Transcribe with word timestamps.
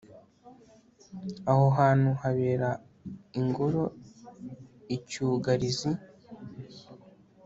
aho 1.51 1.65
hantu 1.79 2.09
habera 2.21 2.69
ingoro 3.39 3.83
icyugarizi 4.95 5.91